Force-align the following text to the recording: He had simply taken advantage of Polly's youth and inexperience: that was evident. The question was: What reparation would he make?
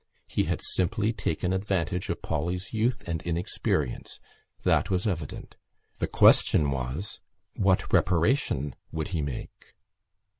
He 0.25 0.45
had 0.45 0.63
simply 0.63 1.13
taken 1.13 1.53
advantage 1.53 2.09
of 2.09 2.23
Polly's 2.23 2.73
youth 2.73 3.07
and 3.07 3.21
inexperience: 3.21 4.19
that 4.63 4.89
was 4.89 5.05
evident. 5.05 5.57
The 5.99 6.07
question 6.07 6.71
was: 6.71 7.19
What 7.55 7.93
reparation 7.93 8.73
would 8.91 9.09
he 9.09 9.21
make? 9.21 9.75